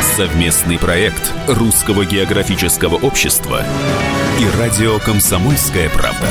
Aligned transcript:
Совместный 0.00 0.78
проект 0.78 1.30
Русского 1.46 2.06
географического 2.06 2.94
общества 2.94 3.60
и 4.40 4.58
радио 4.58 4.98
«Комсомольская 4.98 5.90
правда». 5.90 6.26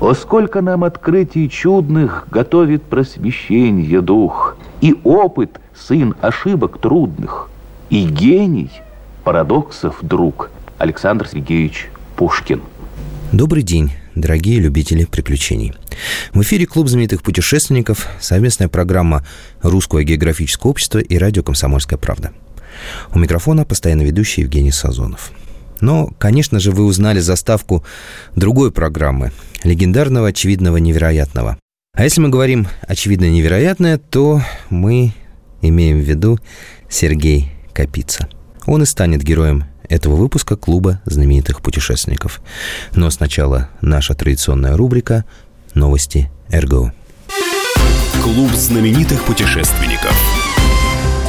О, 0.00 0.14
сколько 0.14 0.60
нам 0.60 0.84
открытий 0.84 1.50
чудных 1.50 2.28
готовит 2.30 2.84
просвещенье 2.84 4.00
дух, 4.00 4.56
И 4.80 4.94
опыт 5.02 5.60
сын 5.74 6.14
ошибок 6.20 6.78
трудных, 6.78 7.50
И 7.90 8.04
гений 8.04 8.70
парадоксов 9.24 9.96
друг 10.02 10.50
Александр 10.78 11.26
Сергеевич 11.26 11.88
Пушкин. 12.16 12.62
Добрый 13.32 13.64
день, 13.64 13.90
дорогие 14.14 14.60
любители 14.60 15.04
приключений. 15.04 15.74
В 16.32 16.42
эфире 16.42 16.66
Клуб 16.66 16.88
знаменитых 16.88 17.22
путешественников, 17.22 18.08
совместная 18.20 18.68
программа 18.68 19.26
Русского 19.62 20.04
географического 20.04 20.70
общества 20.70 20.98
и 20.98 21.18
радио 21.18 21.42
«Комсомольская 21.42 21.98
правда». 21.98 22.32
У 23.14 23.18
микрофона 23.18 23.64
постоянно 23.64 24.02
ведущий 24.02 24.42
Евгений 24.42 24.72
Сазонов. 24.72 25.32
Но, 25.80 26.08
конечно 26.18 26.60
же, 26.60 26.70
вы 26.70 26.84
узнали 26.84 27.20
заставку 27.20 27.84
другой 28.36 28.72
программы, 28.72 29.32
легендарного, 29.64 30.28
очевидного, 30.28 30.78
невероятного. 30.78 31.58
А 31.94 32.04
если 32.04 32.20
мы 32.20 32.28
говорим 32.28 32.66
очевидно 32.82 33.30
невероятное, 33.30 33.98
то 33.98 34.42
мы 34.70 35.12
имеем 35.62 36.00
в 36.00 36.04
виду 36.04 36.38
Сергей 36.88 37.52
Капица. 37.72 38.28
Он 38.66 38.82
и 38.82 38.86
станет 38.86 39.22
героем 39.22 39.64
этого 39.88 40.16
выпуска 40.16 40.56
клуба 40.56 41.00
знаменитых 41.04 41.62
путешественников. 41.62 42.40
Но 42.94 43.10
сначала 43.10 43.68
наша 43.80 44.14
традиционная 44.14 44.76
рубрика 44.76 45.24
«Новости 45.74 46.30
РГО». 46.52 46.92
Клуб 48.22 48.50
знаменитых 48.52 49.22
путешественников. 49.24 50.14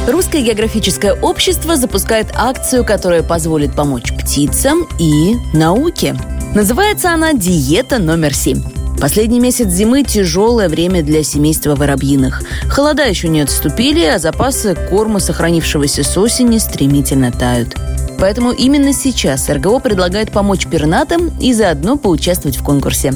Русское 0.08 0.40
географическое 0.40 1.14
общество 1.14 1.76
запускает 1.76 2.28
акцию, 2.34 2.84
которая 2.84 3.22
позволит 3.22 3.74
помочь 3.74 4.12
птицам 4.12 4.86
и 5.00 5.34
науке. 5.52 6.16
Называется 6.54 7.10
она 7.10 7.32
«Диета 7.32 7.98
номер 7.98 8.32
семь». 8.32 8.62
Последний 9.00 9.40
месяц 9.40 9.68
зимы– 9.68 10.04
тяжелое 10.04 10.70
время 10.70 11.02
для 11.02 11.22
семейства 11.22 11.74
воробьиных. 11.74 12.42
Холода 12.70 13.04
еще 13.04 13.28
не 13.28 13.42
отступили, 13.42 14.04
а 14.04 14.18
запасы 14.18 14.74
корма, 14.88 15.20
сохранившегося 15.20 16.02
с 16.02 16.16
осени, 16.16 16.56
стремительно 16.56 17.30
тают. 17.30 17.76
Поэтому 18.18 18.52
именно 18.52 18.92
сейчас 18.92 19.48
РГО 19.48 19.80
предлагает 19.80 20.32
помочь 20.32 20.66
пернатым 20.66 21.30
и 21.40 21.52
заодно 21.52 21.96
поучаствовать 21.96 22.56
в 22.56 22.62
конкурсе. 22.62 23.14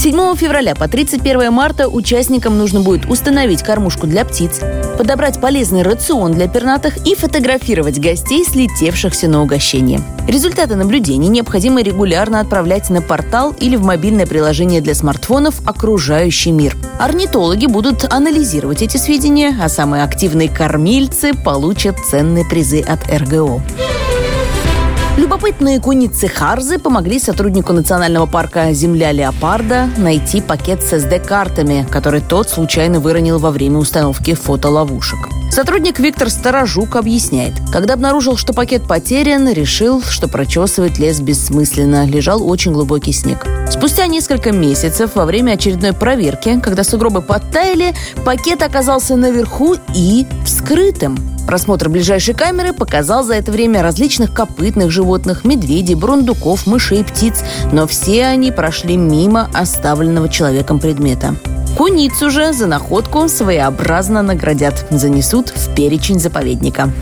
7 0.00 0.34
февраля 0.34 0.74
по 0.74 0.88
31 0.88 1.52
марта 1.52 1.86
участникам 1.86 2.56
нужно 2.56 2.80
будет 2.80 3.04
установить 3.04 3.62
кормушку 3.62 4.06
для 4.06 4.24
птиц, 4.24 4.60
подобрать 4.96 5.38
полезный 5.42 5.82
рацион 5.82 6.32
для 6.32 6.48
пернатых 6.48 7.06
и 7.06 7.14
фотографировать 7.14 7.98
гостей, 7.98 8.42
слетевшихся 8.42 9.28
на 9.28 9.42
угощение. 9.42 10.00
Результаты 10.26 10.76
наблюдений 10.76 11.28
необходимо 11.28 11.82
регулярно 11.82 12.40
отправлять 12.40 12.88
на 12.88 13.02
портал 13.02 13.54
или 13.60 13.76
в 13.76 13.82
мобильное 13.82 14.26
приложение 14.26 14.80
для 14.80 14.94
смартфонов 14.94 15.60
«Окружающий 15.66 16.52
мир». 16.52 16.76
Орнитологи 16.98 17.66
будут 17.66 18.10
анализировать 18.10 18.80
эти 18.80 18.96
сведения, 18.96 19.54
а 19.60 19.68
самые 19.68 20.04
активные 20.04 20.48
кормильцы 20.48 21.34
получат 21.34 21.96
ценные 21.98 22.46
призы 22.46 22.80
от 22.80 23.00
РГО. 23.06 23.60
Любопытные 25.20 25.80
куницы 25.80 26.28
Харзы 26.28 26.78
помогли 26.78 27.18
сотруднику 27.18 27.74
национального 27.74 28.24
парка 28.24 28.72
«Земля 28.72 29.12
леопарда» 29.12 29.90
найти 29.98 30.40
пакет 30.40 30.82
с 30.82 30.94
SD-картами, 30.94 31.86
который 31.90 32.22
тот 32.22 32.48
случайно 32.48 33.00
выронил 33.00 33.38
во 33.38 33.50
время 33.50 33.76
установки 33.76 34.32
фотоловушек. 34.32 35.18
Сотрудник 35.50 35.98
Виктор 35.98 36.30
Старожук 36.30 36.96
объясняет. 36.96 37.52
Когда 37.70 37.94
обнаружил, 37.94 38.38
что 38.38 38.54
пакет 38.54 38.88
потерян, 38.88 39.46
решил, 39.50 40.00
что 40.00 40.26
прочесывать 40.26 40.98
лес 40.98 41.20
бессмысленно. 41.20 42.06
Лежал 42.06 42.48
очень 42.48 42.72
глубокий 42.72 43.12
снег. 43.12 43.46
Спустя 43.70 44.06
несколько 44.06 44.52
месяцев, 44.52 45.16
во 45.16 45.26
время 45.26 45.52
очередной 45.52 45.92
проверки, 45.92 46.58
когда 46.62 46.82
сугробы 46.82 47.20
подтаяли, 47.20 47.94
пакет 48.24 48.62
оказался 48.62 49.16
наверху 49.16 49.76
и 49.94 50.26
вскрытым. 50.46 51.18
Просмотр 51.50 51.88
ближайшей 51.88 52.32
камеры 52.32 52.72
показал 52.72 53.24
за 53.24 53.34
это 53.34 53.50
время 53.50 53.82
различных 53.82 54.32
копытных 54.32 54.92
животных, 54.92 55.44
медведей, 55.44 55.96
бурундуков, 55.96 56.64
мышей, 56.64 57.02
птиц, 57.02 57.42
но 57.72 57.88
все 57.88 58.26
они 58.26 58.52
прошли 58.52 58.96
мимо 58.96 59.50
оставленного 59.52 60.28
человеком 60.28 60.78
предмета. 60.78 61.34
Куницу 61.76 62.30
же 62.30 62.52
за 62.52 62.68
находку 62.68 63.28
своеобразно 63.28 64.22
наградят, 64.22 64.86
занесут 64.90 65.48
в 65.48 65.74
перечень 65.74 66.20
заповедника. 66.20 66.92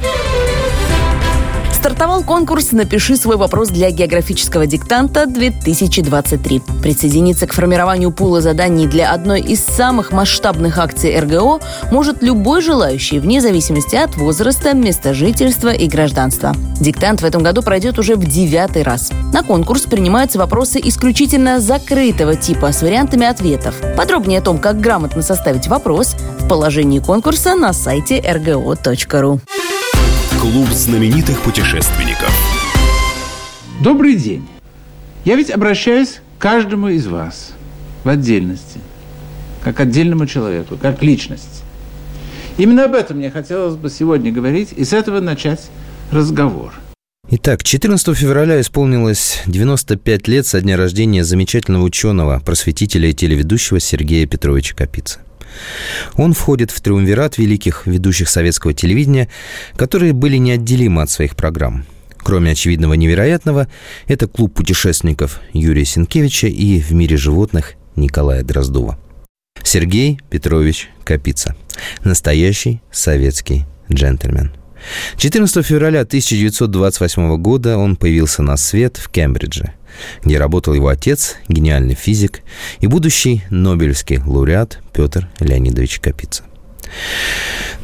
Стартовал 1.78 2.24
конкурс 2.24 2.72
«Напиши 2.72 3.16
свой 3.16 3.36
вопрос 3.36 3.68
для 3.68 3.92
географического 3.92 4.66
диктанта-2023». 4.66 6.82
Присоединиться 6.82 7.46
к 7.46 7.52
формированию 7.52 8.10
пула 8.10 8.40
заданий 8.40 8.88
для 8.88 9.12
одной 9.12 9.40
из 9.40 9.64
самых 9.64 10.10
масштабных 10.10 10.78
акций 10.78 11.16
РГО 11.16 11.60
может 11.92 12.20
любой 12.20 12.62
желающий, 12.62 13.20
вне 13.20 13.40
зависимости 13.40 13.94
от 13.94 14.16
возраста, 14.16 14.74
места 14.74 15.14
жительства 15.14 15.68
и 15.68 15.86
гражданства. 15.86 16.52
Диктант 16.80 17.22
в 17.22 17.24
этом 17.24 17.44
году 17.44 17.62
пройдет 17.62 17.96
уже 18.00 18.16
в 18.16 18.26
девятый 18.26 18.82
раз. 18.82 19.12
На 19.32 19.44
конкурс 19.44 19.82
принимаются 19.82 20.40
вопросы 20.40 20.80
исключительно 20.82 21.60
закрытого 21.60 22.34
типа 22.34 22.72
с 22.72 22.82
вариантами 22.82 23.24
ответов. 23.24 23.76
Подробнее 23.96 24.40
о 24.40 24.42
том, 24.42 24.58
как 24.58 24.80
грамотно 24.80 25.22
составить 25.22 25.68
вопрос, 25.68 26.16
в 26.40 26.48
положении 26.48 26.98
конкурса 26.98 27.54
на 27.54 27.72
сайте 27.72 28.18
rgo.ru. 28.18 29.40
Клуб 30.36 30.68
знаменитых 30.68 31.40
путешественников. 31.42 32.30
Добрый 33.82 34.14
день. 34.14 34.46
Я 35.24 35.34
ведь 35.34 35.50
обращаюсь 35.50 36.20
к 36.38 36.42
каждому 36.42 36.88
из 36.88 37.06
вас 37.06 37.52
в 38.04 38.08
отдельности, 38.08 38.78
как 39.64 39.80
отдельному 39.80 40.26
человеку, 40.26 40.76
как 40.80 41.02
личности. 41.02 41.62
Именно 42.56 42.84
об 42.84 42.94
этом 42.94 43.16
мне 43.16 43.30
хотелось 43.30 43.76
бы 43.76 43.90
сегодня 43.90 44.30
говорить 44.30 44.72
и 44.76 44.84
с 44.84 44.92
этого 44.92 45.20
начать 45.20 45.70
разговор. 46.12 46.72
Итак, 47.30 47.64
14 47.64 48.16
февраля 48.16 48.60
исполнилось 48.60 49.42
95 49.46 50.28
лет 50.28 50.46
со 50.46 50.60
дня 50.60 50.76
рождения 50.76 51.24
замечательного 51.24 51.82
ученого, 51.82 52.40
просветителя 52.44 53.10
и 53.10 53.14
телеведущего 53.14 53.80
Сергея 53.80 54.26
Петровича 54.26 54.74
Капицы. 54.76 55.20
Он 56.14 56.32
входит 56.32 56.70
в 56.70 56.80
триумвират 56.80 57.38
великих 57.38 57.86
ведущих 57.86 58.28
советского 58.28 58.74
телевидения, 58.74 59.28
которые 59.76 60.12
были 60.12 60.36
неотделимы 60.36 61.02
от 61.02 61.10
своих 61.10 61.36
программ. 61.36 61.84
Кроме 62.18 62.52
очевидного 62.52 62.94
невероятного, 62.94 63.68
это 64.06 64.26
клуб 64.26 64.54
путешественников 64.54 65.40
Юрия 65.52 65.84
Сенкевича 65.84 66.48
и 66.48 66.80
в 66.80 66.92
мире 66.92 67.16
животных 67.16 67.74
Николая 67.96 68.42
Дроздова. 68.42 68.98
Сергей 69.62 70.20
Петрович 70.30 70.90
Капица. 71.04 71.56
Настоящий 72.04 72.80
советский 72.90 73.64
джентльмен. 73.90 74.52
14 75.16 75.64
февраля 75.64 76.00
1928 76.00 77.36
года 77.36 77.76
он 77.76 77.96
появился 77.96 78.42
на 78.42 78.56
свет 78.56 78.96
в 78.96 79.08
Кембридже 79.10 79.74
где 80.22 80.38
работал 80.38 80.74
его 80.74 80.88
отец, 80.88 81.36
гениальный 81.48 81.94
физик 81.94 82.42
и 82.80 82.86
будущий 82.86 83.42
Нобелевский 83.50 84.20
лауреат 84.24 84.80
Петр 84.92 85.28
Леонидович 85.40 86.00
Капица. 86.00 86.44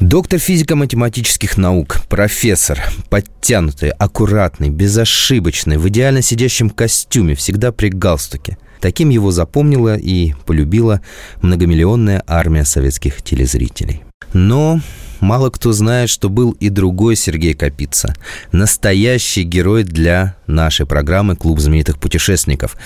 Доктор 0.00 0.38
физико-математических 0.38 1.56
наук, 1.56 2.00
профессор, 2.08 2.82
подтянутый, 3.10 3.90
аккуратный, 3.90 4.70
безошибочный, 4.70 5.76
в 5.76 5.88
идеально 5.88 6.22
сидящем 6.22 6.70
костюме, 6.70 7.34
всегда 7.34 7.70
при 7.70 7.88
галстуке. 7.88 8.58
Таким 8.80 9.08
его 9.10 9.30
запомнила 9.30 9.96
и 9.96 10.32
полюбила 10.46 11.00
многомиллионная 11.42 12.22
армия 12.26 12.64
советских 12.64 13.22
телезрителей. 13.22 14.02
Но 14.32 14.80
мало 15.20 15.50
кто 15.50 15.72
знает, 15.72 16.10
что 16.10 16.28
был 16.28 16.52
и 16.52 16.68
другой 16.68 17.16
Сергей 17.16 17.54
Капица. 17.54 18.14
Настоящий 18.52 19.42
герой 19.42 19.84
для 19.84 20.36
нашей 20.46 20.86
программы 20.86 21.36
«Клуб 21.36 21.60
знаменитых 21.60 21.98
путешественников». 21.98 22.76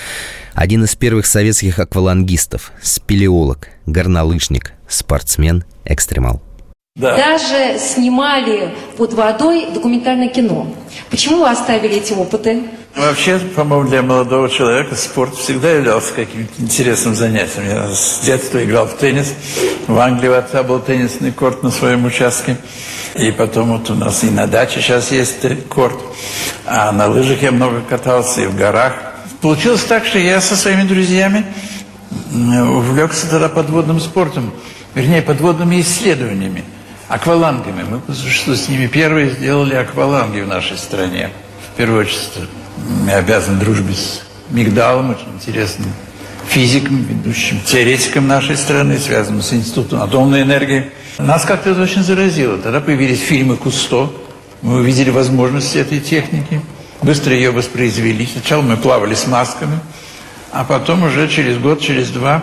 Один 0.54 0.84
из 0.84 0.94
первых 0.96 1.26
советских 1.26 1.78
аквалангистов, 1.78 2.72
спелеолог, 2.82 3.68
горнолыжник, 3.86 4.72
спортсмен, 4.88 5.64
экстремал. 5.84 6.42
Да. 6.98 7.16
Даже 7.16 7.78
снимали 7.78 8.74
под 8.96 9.12
водой 9.12 9.68
документальное 9.72 10.28
кино. 10.28 10.66
Почему 11.10 11.38
вы 11.38 11.48
оставили 11.48 11.94
эти 11.94 12.12
опыты? 12.12 12.64
Вообще, 12.96 13.38
по-моему, 13.38 13.88
для 13.88 14.02
молодого 14.02 14.50
человека 14.50 14.96
спорт 14.96 15.36
всегда 15.36 15.70
являлся 15.70 16.12
каким-то 16.12 16.52
интересным 16.58 17.14
занятием. 17.14 17.68
Я 17.68 17.94
с 17.94 18.22
детства 18.24 18.64
играл 18.64 18.86
в 18.86 18.96
теннис. 18.96 19.32
В 19.86 19.96
Англии 19.96 20.28
у 20.28 20.34
отца 20.34 20.64
был 20.64 20.80
теннисный 20.80 21.30
корт 21.30 21.62
на 21.62 21.70
своем 21.70 22.04
участке. 22.04 22.56
И 23.14 23.30
потом 23.30 23.78
вот 23.78 23.88
у 23.90 23.94
нас 23.94 24.24
и 24.24 24.30
на 24.30 24.48
даче 24.48 24.80
сейчас 24.80 25.12
есть 25.12 25.36
корт. 25.68 26.00
А 26.66 26.90
на 26.90 27.06
лыжах 27.06 27.40
я 27.42 27.52
много 27.52 27.80
катался 27.80 28.40
и 28.40 28.46
в 28.46 28.56
горах. 28.56 28.94
Получилось 29.40 29.84
так, 29.84 30.04
что 30.04 30.18
я 30.18 30.40
со 30.40 30.56
своими 30.56 30.82
друзьями 30.82 31.46
увлекся 32.32 33.30
тогда 33.30 33.48
подводным 33.48 34.00
спортом. 34.00 34.52
Вернее, 34.96 35.22
подводными 35.22 35.80
исследованиями 35.80 36.64
аквалангами. 37.08 37.84
Мы 37.84 38.14
существу 38.14 38.54
с 38.54 38.68
ними 38.68 38.86
первые 38.86 39.30
сделали 39.30 39.74
акваланги 39.74 40.40
в 40.40 40.46
нашей 40.46 40.76
стране. 40.76 41.30
В 41.72 41.76
первую 41.76 42.02
очередь, 42.02 42.30
мы 43.04 43.12
обязаны 43.12 43.58
дружбе 43.58 43.94
с 43.94 44.22
Мигдалом, 44.50 45.10
очень 45.10 45.28
интересным 45.34 45.88
физиком, 46.46 47.02
ведущим 47.02 47.60
теоретиком 47.60 48.26
нашей 48.26 48.56
страны, 48.56 48.98
связанным 48.98 49.42
с 49.42 49.52
Институтом 49.52 50.02
атомной 50.02 50.42
энергии. 50.42 50.90
Нас 51.18 51.44
как-то 51.44 51.70
это 51.70 51.82
очень 51.82 52.02
заразило. 52.02 52.58
Тогда 52.58 52.80
появились 52.80 53.20
фильмы 53.20 53.56
Кусто. 53.56 54.10
Мы 54.62 54.76
увидели 54.76 55.10
возможности 55.10 55.78
этой 55.78 56.00
техники. 56.00 56.60
Быстро 57.02 57.32
ее 57.32 57.50
воспроизвели. 57.50 58.26
Сначала 58.26 58.62
мы 58.62 58.76
плавали 58.76 59.14
с 59.14 59.26
масками, 59.26 59.78
а 60.52 60.64
потом 60.64 61.04
уже 61.04 61.28
через 61.28 61.58
год, 61.58 61.80
через 61.80 62.10
два 62.10 62.42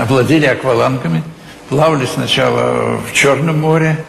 овладели 0.00 0.46
аквалангами– 0.46 1.24
плавали 1.70 2.04
сначала 2.04 2.98
в 2.98 3.12
Черном 3.14 3.60
море, 3.60 4.04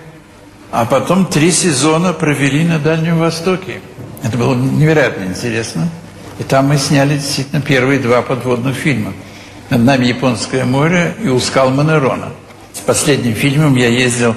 а 0.72 0.84
потом 0.86 1.28
три 1.28 1.52
сезона 1.52 2.12
провели 2.12 2.64
на 2.64 2.80
Дальнем 2.80 3.20
Востоке. 3.20 3.82
Это 4.24 4.36
было 4.36 4.56
невероятно 4.56 5.26
интересно. 5.26 5.88
И 6.40 6.44
там 6.44 6.70
мы 6.70 6.78
сняли 6.78 7.18
действительно 7.18 7.62
первые 7.62 8.00
два 8.00 8.24
подводных 8.24 8.76
фильма. 8.76 9.14
Над 9.70 9.82
нами 9.84 10.06
Японское 10.06 10.66
море 10.66 11.16
и 11.24 11.28
у 11.28 11.40
скал 11.40 11.70
Монерона. 11.70 12.30
С 12.74 12.80
последним 12.80 13.36
фильмом 13.36 13.76
я 13.76 13.90
ездил 13.90 14.36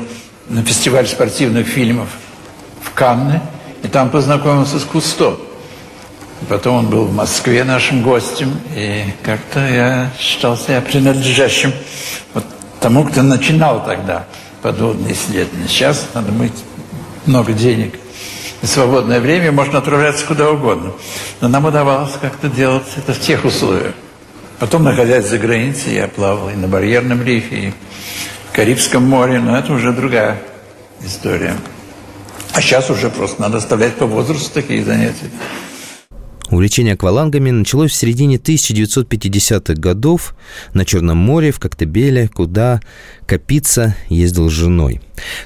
на 0.50 0.62
фестиваль 0.62 1.06
спортивных 1.06 1.66
фильмов 1.66 2.08
в 2.82 2.90
Канны, 2.92 3.40
и 3.82 3.88
там 3.88 4.10
познакомился 4.10 4.78
с 4.78 4.84
Кусто. 4.84 5.38
Потом 6.50 6.76
он 6.76 6.86
был 6.88 7.06
в 7.06 7.14
Москве 7.14 7.64
нашим 7.64 8.02
гостем, 8.02 8.54
и 8.76 9.04
как-то 9.22 9.66
я 9.66 10.10
считал 10.18 10.58
себя 10.58 10.82
принадлежащим 10.82 11.72
вот 12.34 12.44
тому, 12.84 13.04
кто 13.04 13.22
начинал 13.22 13.82
тогда 13.82 14.26
подводные 14.60 15.14
исследования. 15.14 15.66
Сейчас 15.68 16.06
надо 16.12 16.32
мыть 16.32 16.52
много 17.24 17.54
денег 17.54 17.94
и 18.60 18.66
свободное 18.66 19.20
время, 19.20 19.52
можно 19.52 19.78
отправляться 19.78 20.26
куда 20.26 20.50
угодно. 20.50 20.92
Но 21.40 21.48
нам 21.48 21.64
удавалось 21.64 22.12
как-то 22.20 22.50
делать 22.50 22.84
это 22.94 23.14
в 23.14 23.20
тех 23.20 23.46
условиях. 23.46 23.94
Потом, 24.58 24.84
находясь 24.84 25.24
за 25.24 25.38
границей, 25.38 25.94
я 25.94 26.08
плавал 26.08 26.50
и 26.50 26.56
на 26.56 26.68
Барьерном 26.68 27.22
рифе, 27.22 27.56
и 27.56 27.70
в 28.50 28.54
Карибском 28.54 29.02
море, 29.02 29.40
но 29.40 29.56
это 29.56 29.72
уже 29.72 29.90
другая 29.94 30.42
история. 31.02 31.56
А 32.52 32.60
сейчас 32.60 32.90
уже 32.90 33.08
просто 33.08 33.40
надо 33.40 33.56
оставлять 33.56 33.94
по 33.94 34.04
возрасту 34.04 34.52
такие 34.52 34.84
занятия. 34.84 35.30
Увлечение 36.50 36.94
аквалангами 36.94 37.50
началось 37.50 37.90
в 37.90 37.94
середине 37.94 38.36
1950-х 38.36 39.74
годов 39.74 40.34
на 40.74 40.84
Черном 40.84 41.16
море, 41.16 41.50
в 41.52 41.58
Коктебеле, 41.58 42.28
куда 42.28 42.80
Капица 43.26 43.96
ездил 44.10 44.50
с 44.50 44.52
женой. 44.52 45.00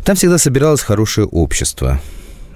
Там 0.05 0.17
всегда 0.17 0.39
собиралось 0.39 0.81
хорошее 0.81 1.27
общество. 1.29 2.01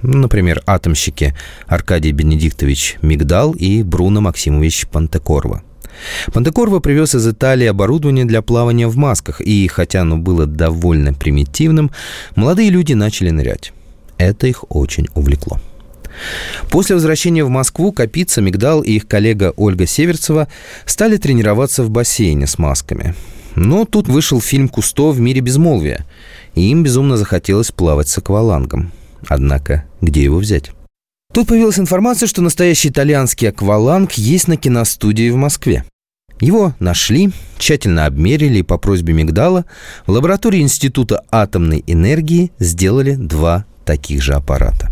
Например, 0.03 0.61
атомщики 0.67 1.35
Аркадий 1.69 2.11
Бенедиктович 2.11 2.97
Мигдал 3.03 3.53
и 3.53 3.85
Бруно 3.85 4.21
Максимович 4.21 4.89
Пантекорво. 4.89 5.63
Пантекорво 6.33 6.81
привез 6.81 7.15
из 7.15 7.27
Италии 7.29 7.67
оборудование 7.67 8.25
для 8.25 8.43
плавания 8.43 8.89
в 8.89 8.97
масках, 8.97 9.41
и 9.41 9.69
хотя 9.69 10.01
оно 10.01 10.17
было 10.17 10.47
довольно 10.47 11.15
примитивным, 11.15 11.93
молодые 12.35 12.71
люди 12.71 12.95
начали 12.95 13.31
нырять. 13.31 13.73
Это 14.19 14.49
их 14.49 14.65
очень 14.69 15.07
увлекло. 15.15 15.61
После 16.71 16.95
возвращения 16.95 17.45
в 17.45 17.49
Москву 17.49 17.93
Капица, 17.93 18.41
Мигдал 18.41 18.83
и 18.83 18.93
их 18.93 19.07
коллега 19.07 19.53
Ольга 19.57 19.87
Северцева 19.87 20.49
стали 20.87 21.17
тренироваться 21.17 21.83
в 21.83 21.91
бассейне 21.91 22.47
с 22.47 22.59
масками. 22.59 23.15
Но 23.55 23.85
тут 23.85 24.09
вышел 24.09 24.41
фильм 24.41 24.69
«Кусто 24.69 25.11
в 25.11 25.21
мире 25.21 25.41
безмолвия», 25.41 26.07
и 26.55 26.71
им 26.71 26.83
безумно 26.83 27.17
захотелось 27.17 27.71
плавать 27.71 28.09
с 28.09 28.19
аквалангом. 28.19 28.93
Однако, 29.29 29.85
где 30.01 30.23
его 30.23 30.39
взять? 30.39 30.71
Тут 31.33 31.49
появилась 31.49 31.79
информация, 31.79 32.27
что 32.27 32.43
настоящий 32.43 32.89
итальянский 32.89 33.49
акваланг 33.49 34.13
есть 34.13 34.49
на 34.49 34.57
киностудии 34.57 35.31
в 35.31 35.37
Москве. 35.37 35.85
Его 36.41 36.75
нашли, 36.81 37.31
тщательно 37.59 38.07
обмерили 38.07 38.59
и 38.59 38.63
по 38.63 38.77
просьбе 38.77 39.15
Мигдала 39.15 39.65
в 40.07 40.11
лаборатории 40.11 40.61
Института 40.61 41.23
атомной 41.31 41.85
энергии 41.87 42.51
сделали 42.59 43.15
два 43.15 43.65
таких 43.85 44.23
же 44.23 44.35
аппарата 44.35 44.91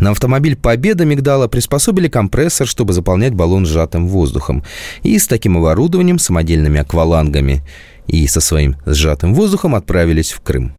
на 0.00 0.10
автомобиль 0.10 0.56
«Победа» 0.56 1.04
Мигдала 1.04 1.48
приспособили 1.48 2.08
компрессор, 2.08 2.66
чтобы 2.66 2.92
заполнять 2.92 3.34
баллон 3.34 3.66
сжатым 3.66 4.08
воздухом. 4.08 4.64
И 5.02 5.18
с 5.18 5.26
таким 5.26 5.56
оборудованием, 5.56 6.18
самодельными 6.18 6.80
аквалангами 6.80 7.62
и 8.06 8.26
со 8.26 8.40
своим 8.40 8.76
сжатым 8.86 9.34
воздухом 9.34 9.74
отправились 9.74 10.32
в 10.32 10.40
Крым. 10.40 10.76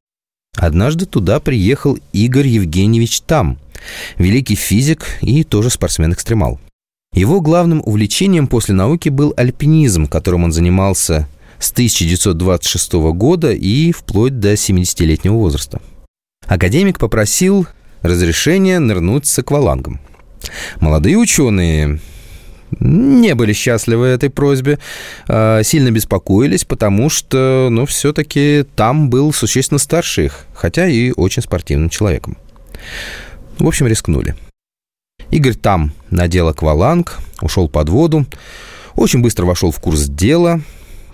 Однажды 0.56 1.06
туда 1.06 1.40
приехал 1.40 1.98
Игорь 2.12 2.48
Евгеньевич 2.48 3.22
Там, 3.22 3.58
великий 4.18 4.56
физик 4.56 5.06
и 5.22 5.44
тоже 5.44 5.70
спортсмен-экстремал. 5.70 6.60
Его 7.14 7.42
главным 7.42 7.82
увлечением 7.86 8.48
после 8.48 8.74
науки 8.74 9.10
был 9.10 9.34
альпинизм, 9.38 10.08
которым 10.08 10.46
он 10.46 10.52
занимался 10.52 11.28
с 11.60 11.72
1926 11.72 12.94
года 13.14 13.52
и 13.52 13.92
вплоть 13.92 14.40
до 14.40 14.54
70-летнего 14.54 15.36
возраста. 15.36 15.82
Академик 16.46 17.00
попросил 17.00 17.68
разрешение 18.04 18.80
нырнуть 18.80 19.26
с 19.26 19.40
аквалангом. 19.40 20.00
Молодые 20.80 21.18
ученые 21.18 22.00
не 22.80 23.36
были 23.36 23.54
счастливы 23.54 24.08
этой 24.08 24.30
просьбе, 24.30 24.80
а, 25.28 25.64
сильно 25.64 25.92
беспокоились, 25.92 26.66
потому 26.66 27.10
что, 27.10 27.70
ну, 27.72 27.86
все-таки 27.86 28.66
там 28.76 29.10
был 29.10 29.34
существенно 29.34 29.80
старше 29.80 30.26
их, 30.26 30.46
хотя 30.54 30.88
и 30.88 31.12
очень 31.16 31.42
спортивным 31.42 31.90
человеком. 31.90 32.38
В 33.60 33.68
общем, 33.68 33.88
рискнули. 33.88 34.36
Игорь 35.32 35.56
там 35.56 35.94
надел 36.10 36.48
акваланг, 36.48 37.18
ушел 37.42 37.70
под 37.70 37.90
воду, 37.90 38.26
очень 38.96 39.22
быстро 39.22 39.46
вошел 39.46 39.72
в 39.72 39.80
курс 39.80 40.06
дела, 40.06 40.62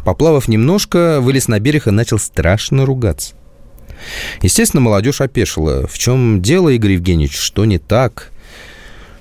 поплавав 0.03 0.47
немножко, 0.47 1.19
вылез 1.21 1.47
на 1.47 1.59
берег 1.59 1.87
и 1.87 1.91
начал 1.91 2.19
страшно 2.19 2.85
ругаться. 2.85 3.35
Естественно, 4.41 4.81
молодежь 4.81 5.21
опешила. 5.21 5.87
В 5.87 5.97
чем 5.97 6.41
дело, 6.41 6.69
Игорь 6.69 6.93
Евгеньевич? 6.93 7.37
Что 7.37 7.65
не 7.65 7.77
так? 7.77 8.31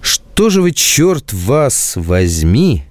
Что 0.01 0.51
же 0.51 0.63
вы, 0.63 0.73
черт 0.73 1.33
вас 1.33 1.95
возьми, 1.97 2.85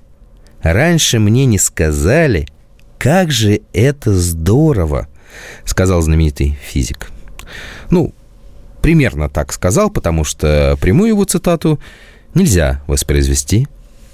раньше 0.61 1.19
мне 1.19 1.45
не 1.45 1.57
сказали, 1.57 2.47
как 2.97 3.31
же 3.31 3.61
это 3.73 4.13
здорово, 4.13 5.07
сказал 5.63 6.01
знаменитый 6.01 6.57
физик. 6.61 7.11
Ну, 7.89 8.13
примерно 8.81 9.29
так 9.29 9.53
сказал, 9.53 9.89
потому 9.89 10.23
что 10.23 10.77
прямую 10.81 11.09
его 11.09 11.23
цитату 11.23 11.79
нельзя 12.33 12.81
воспроизвести 12.87 13.67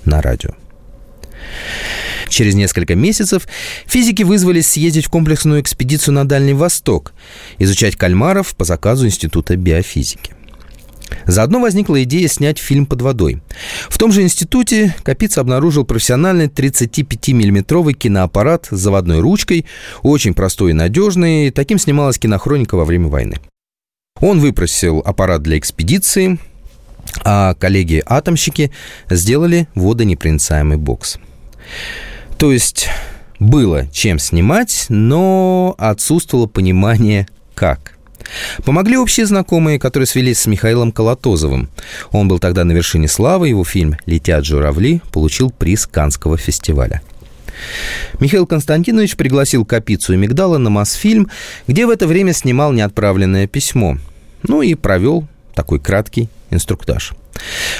на 0.05 0.21
радио. 0.21 0.51
Через 2.33 2.55
несколько 2.55 2.95
месяцев 2.95 3.47
физики 3.85 4.23
вызвались 4.23 4.65
съездить 4.65 5.05
в 5.05 5.09
комплексную 5.09 5.61
экспедицию 5.61 6.15
на 6.15 6.27
Дальний 6.27 6.53
Восток, 6.53 7.13
изучать 7.59 7.95
кальмаров 7.95 8.55
по 8.55 8.65
заказу 8.65 9.05
Института 9.05 9.55
биофизики. 9.55 10.33
Заодно 11.27 11.59
возникла 11.59 12.01
идея 12.01 12.27
снять 12.27 12.57
фильм 12.57 12.87
под 12.87 13.03
водой. 13.03 13.43
В 13.87 13.99
том 13.99 14.11
же 14.11 14.23
институте 14.23 14.95
Капица 15.03 15.41
обнаружил 15.41 15.85
профессиональный 15.85 16.47
35-миллиметровый 16.47 17.93
киноаппарат 17.93 18.67
с 18.71 18.79
заводной 18.79 19.19
ручкой, 19.19 19.67
очень 20.01 20.33
простой 20.33 20.71
и 20.71 20.73
надежный, 20.73 21.51
таким 21.51 21.77
снималась 21.77 22.17
кинохроника 22.17 22.73
во 22.73 22.85
время 22.85 23.09
войны. 23.09 23.37
Он 24.21 24.39
выпросил 24.39 25.03
аппарат 25.05 25.43
для 25.43 25.59
экспедиции, 25.59 26.39
а 27.23 27.53
коллеги-атомщики 27.53 28.71
сделали 29.11 29.67
водонепроницаемый 29.75 30.77
бокс. 30.77 31.19
То 32.43 32.51
есть 32.51 32.89
было 33.39 33.87
чем 33.87 34.19
снимать, 34.19 34.87
но 34.89 35.75
отсутствовало 35.77 36.45
понимание 36.45 37.25
как. 37.55 37.93
Помогли 38.65 38.97
общие 38.97 39.25
знакомые, 39.25 39.79
которые 39.79 40.07
свелись 40.07 40.39
с 40.39 40.45
Михаилом 40.45 40.91
Колотозовым. 40.91 41.69
Он 42.11 42.27
был 42.27 42.39
тогда 42.39 42.65
на 42.65 42.73
вершине 42.73 43.07
славы, 43.07 43.47
его 43.47 43.63
фильм 43.63 43.95
«Летят 44.05 44.43
журавли» 44.43 45.01
получил 45.13 45.51
приз 45.51 45.87
Канского 45.87 46.35
фестиваля. 46.37 47.01
Михаил 48.19 48.45
Константинович 48.45 49.15
пригласил 49.15 49.63
Капицу 49.63 50.11
и 50.13 50.17
Мигдала 50.17 50.57
на 50.57 50.69
Мосфильм, 50.69 51.29
где 51.65 51.85
в 51.85 51.91
это 51.91 52.07
время 52.07 52.33
снимал 52.33 52.73
неотправленное 52.73 53.47
письмо. 53.47 53.97
Ну 54.45 54.61
и 54.61 54.73
провел 54.75 55.25
такой 55.55 55.79
краткий 55.79 56.27
инструктаж. 56.49 57.13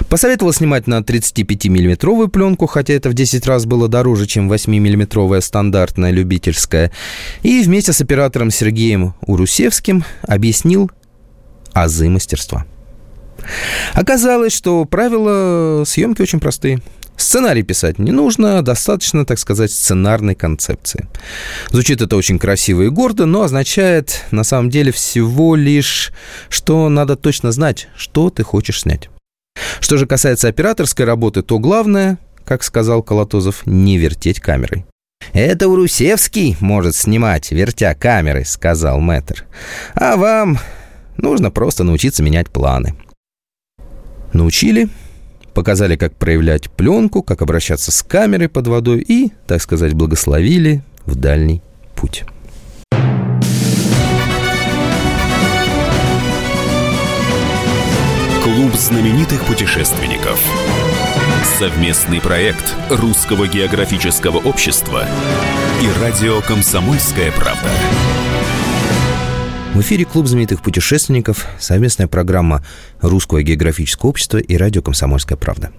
Посоветовал 0.10 0.53
снимать 0.53 0.88
на 0.88 1.00
35-миллиметровую 1.00 2.27
пленку, 2.27 2.67
хотя 2.67 2.93
это 2.93 3.10
в 3.10 3.13
10 3.13 3.46
раз 3.48 3.65
было 3.65 3.88
дороже, 3.88 4.27
чем 4.27 4.51
8-миллиметровая 4.51 5.41
стандартная 5.41 6.12
любительская. 6.12 6.91
И 7.41 7.62
вместе 7.62 7.93
с 7.93 8.01
оператором 8.01 8.51
Сергеем 8.51 9.13
Урусевским 9.22 10.03
объяснил 10.24 10.91
азы 11.74 12.10
мастерства. 12.10 12.65
Оказалось, 13.93 14.53
что 14.53 14.86
правила 14.86 15.84
съемки 15.86 16.22
очень 16.22 16.39
простые. 16.39 16.82
Сценарий 17.15 17.62
писать 17.62 18.00
не 18.00 18.12
нужно, 18.12 18.62
достаточно, 18.63 19.25
так 19.25 19.38
сказать, 19.38 19.72
сценарной 19.72 20.36
концепции. 20.36 21.08
Звучит 21.70 22.01
это 22.01 22.15
очень 22.15 22.39
красиво 22.39 22.82
и 22.84 22.89
гордо, 22.89 23.25
но 23.25 23.43
означает 23.43 24.24
на 24.32 24.43
самом 24.43 24.70
деле 24.70 24.91
всего 24.91 25.55
лишь, 25.55 26.12
что 26.50 26.89
надо 26.89 27.15
точно 27.15 27.51
знать, 27.51 27.88
что 27.96 28.29
ты 28.29 28.43
хочешь 28.43 28.82
снять. 28.82 29.10
Что 29.84 29.98
же 29.98 30.06
касается 30.06 30.48
операторской 30.48 31.06
работы, 31.06 31.42
то 31.42 31.60
главное, 31.60 32.18
как 32.46 32.63
сказал 32.63 33.04
Колотозов, 33.04 33.66
не 33.66 33.98
вертеть 33.98 34.40
камерой. 34.40 34.86
«Это 35.34 35.68
Урусевский 35.68 36.56
может 36.62 36.96
снимать, 36.96 37.52
вертя 37.52 37.94
камерой»,— 37.94 38.46
сказал 38.46 39.02
мэтр. 39.02 39.44
«А 39.94 40.16
вам 40.16 40.58
нужно 41.18 41.52
просто 41.52 41.84
научиться 41.84 42.24
менять 42.24 42.50
планы». 42.50 42.96
Научили, 44.32 44.88
показали, 45.54 45.98
как 45.98 46.16
проявлять 46.16 46.72
пленку, 46.72 47.22
как 47.22 47.42
обращаться 47.42 47.92
с 47.92 48.04
камерой 48.04 48.48
под 48.48 48.68
водой 48.68 49.02
и, 49.06 49.34
так 49.48 49.62
сказать, 49.62 49.96
благословили 49.96 50.82
в 51.06 51.16
дальний 51.16 51.62
путь. 51.94 52.24
Клуб 58.43 58.73
знаменитых 58.73 59.45
путешественников. 59.45 60.38
Совместный 61.57 62.19
проект 62.19 62.75
Русского 62.89 63.47
географического 63.47 64.35
общества 64.38 65.07
и 65.81 66.01
радио 66.01 66.41
«Комсомольская 66.41 67.31
правда». 67.31 67.69
В 69.73 69.79
эфире 69.79 70.03
«Клуб 70.03 70.27
знаменитых 70.27 70.62
путешественников», 70.62 71.47
совместная 71.57 72.07
программа 72.07 72.65
Русского 73.00 73.41
географического 73.43 74.09
общества 74.09 74.39
и 74.39 74.57
радио 74.57 74.81
«Комсомольская 74.81 75.38
правда». 75.38 75.71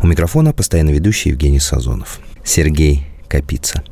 У 0.00 0.06
микрофона 0.06 0.54
постоянно 0.54 0.90
ведущий 0.92 1.28
Евгений 1.28 1.60
Сазонов. 1.60 2.20
Сергей 2.42 3.06
Капица. 3.28 3.84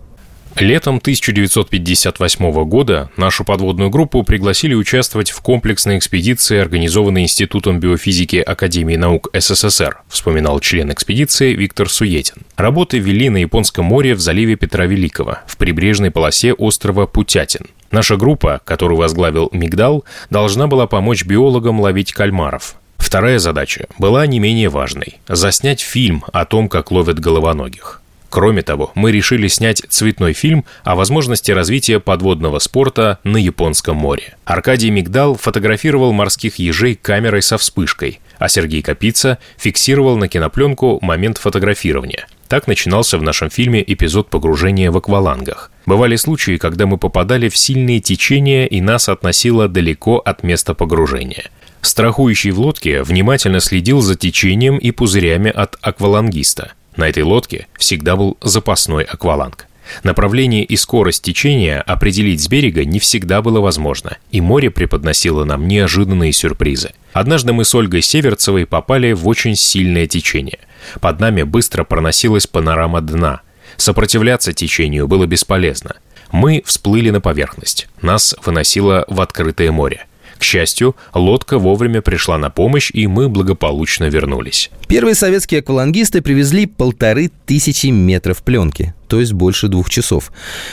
Летом 0.56 0.96
1958 0.96 2.64
года 2.64 3.10
нашу 3.16 3.44
подводную 3.44 3.88
группу 3.88 4.22
пригласили 4.22 4.74
участвовать 4.74 5.30
в 5.30 5.40
комплексной 5.40 5.96
экспедиции, 5.96 6.58
организованной 6.58 7.22
Институтом 7.22 7.80
биофизики 7.80 8.36
Академии 8.36 8.96
наук 8.96 9.30
СССР, 9.32 10.02
вспоминал 10.08 10.60
член 10.60 10.92
экспедиции 10.92 11.54
Виктор 11.54 11.88
Суетин. 11.88 12.42
Работы 12.56 12.98
вели 12.98 13.30
на 13.30 13.38
Японском 13.38 13.86
море 13.86 14.14
в 14.14 14.20
заливе 14.20 14.56
Петра 14.56 14.86
Великого, 14.86 15.38
в 15.46 15.56
прибрежной 15.56 16.10
полосе 16.10 16.52
острова 16.52 17.06
Путятин. 17.06 17.66
Наша 17.90 18.16
группа, 18.16 18.60
которую 18.64 18.98
возглавил 18.98 19.48
Мигдал, 19.52 20.04
должна 20.30 20.66
была 20.66 20.86
помочь 20.86 21.24
биологам 21.24 21.80
ловить 21.80 22.12
кальмаров. 22.12 22.76
Вторая 22.98 23.38
задача 23.38 23.86
была 23.98 24.26
не 24.26 24.38
менее 24.38 24.68
важной– 24.68 25.18
заснять 25.28 25.80
фильм 25.80 26.24
о 26.32 26.44
том, 26.44 26.68
как 26.68 26.90
ловят 26.90 27.18
головоногих. 27.18 28.00
Кроме 28.30 28.62
того, 28.62 28.92
мы 28.94 29.10
решили 29.10 29.48
снять 29.48 29.82
цветной 29.88 30.34
фильм 30.34 30.64
о 30.84 30.94
возможности 30.94 31.50
развития 31.50 31.98
подводного 31.98 32.60
спорта 32.60 33.18
на 33.24 33.36
Японском 33.36 33.96
море. 33.96 34.36
Аркадий 34.44 34.90
Мигдал 34.90 35.34
фотографировал 35.34 36.12
морских 36.12 36.60
ежей 36.60 36.94
камерой 36.94 37.42
со 37.42 37.58
вспышкой, 37.58 38.20
а 38.38 38.48
Сергей 38.48 38.82
Капица 38.82 39.38
фиксировал 39.58 40.16
на 40.16 40.28
кинопленку 40.28 41.00
момент 41.02 41.38
фотографирования. 41.38 42.28
Так 42.46 42.68
начинался 42.68 43.18
в 43.18 43.22
нашем 43.22 43.50
фильме 43.50 43.82
эпизод 43.84 44.30
погружения 44.30 44.92
в 44.92 44.96
аквалангах. 44.96 45.72
Бывали 45.84 46.14
случаи, 46.14 46.56
когда 46.56 46.86
мы 46.86 46.98
попадали 46.98 47.48
в 47.48 47.56
сильные 47.56 48.00
течения 48.00 48.66
и 48.66 48.80
нас 48.80 49.08
относило 49.08 49.66
далеко 49.66 50.18
от 50.18 50.44
места 50.44 50.74
погружения. 50.74 51.50
Страхующий 51.80 52.52
в 52.52 52.60
лодке 52.60 53.02
внимательно 53.02 53.58
следил 53.58 54.00
за 54.02 54.14
течением 54.14 54.78
и 54.78 54.92
пузырями 54.92 55.50
от 55.50 55.76
аквалангиста– 55.80 56.72
на 56.96 57.08
этой 57.08 57.22
лодке 57.22 57.66
всегда 57.78 58.16
был 58.16 58.36
запасной 58.40 59.04
акваланг. 59.04 59.66
Направление 60.02 60.64
и 60.64 60.76
скорость 60.76 61.22
течения 61.22 61.80
определить 61.80 62.40
с 62.40 62.48
берега 62.48 62.84
не 62.84 62.98
всегда 62.98 63.42
было 63.42 63.60
возможно, 63.60 64.18
и 64.30 64.40
море 64.40 64.70
преподносило 64.70 65.44
нам 65.44 65.66
неожиданные 65.66 66.32
сюрпризы. 66.32 66.92
Однажды 67.12 67.52
мы 67.52 67.64
с 67.64 67.74
Ольгой 67.74 68.02
Северцевой 68.02 68.66
попали 68.66 69.12
в 69.12 69.26
очень 69.26 69.56
сильное 69.56 70.06
течение. 70.06 70.60
Под 71.00 71.20
нами 71.20 71.42
быстро 71.42 71.84
проносилась 71.84 72.46
панорама 72.46 73.00
дна. 73.00 73.40
Сопротивляться 73.76 74.52
течению 74.52 75.08
было 75.08 75.26
бесполезно. 75.26 75.96
Мы 76.32 76.62
всплыли 76.64 77.10
на 77.10 77.20
поверхность. 77.20 77.88
Нас 78.02 78.36
выносило 78.44 79.04
в 79.08 79.20
открытое 79.20 79.72
море. 79.72 80.06
К 80.40 80.42
счастью, 80.42 80.96
лодка 81.12 81.58
вовремя 81.58 82.00
пришла 82.00 82.38
на 82.38 82.48
помощь, 82.48 82.90
и 82.94 83.06
мы 83.06 83.28
благополучно 83.28 84.04
вернулись. 84.04 84.70
Первые 84.88 85.14
советские 85.14 85.60
аквалангисты 85.60 86.22
привезли 86.22 86.64
полторы 86.64 87.30
тысячи 87.44 87.88
метров 87.88 88.42
пленки, 88.42 88.94
то 89.06 89.20
есть 89.20 89.34
больше 89.34 89.68
двух 89.68 89.90
часов. 89.90 90.32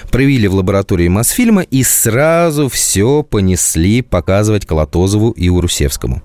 Провели 0.09 0.47
в 0.47 0.55
лаборатории 0.55 1.09
Мосфильма 1.09 1.63
и 1.63 1.83
сразу 1.83 2.69
все 2.69 3.23
понесли 3.23 4.01
показывать 4.01 4.65
Колотозову 4.65 5.31
и 5.31 5.49
Урусевскому. 5.49 6.23